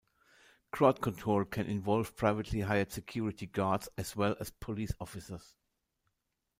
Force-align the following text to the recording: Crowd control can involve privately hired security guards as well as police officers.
Crowd 0.71 0.99
control 0.99 1.45
can 1.45 1.67
involve 1.67 2.15
privately 2.15 2.61
hired 2.61 2.91
security 2.91 3.45
guards 3.45 3.87
as 3.99 4.15
well 4.15 4.35
as 4.39 4.49
police 4.49 4.93
officers. 4.99 5.53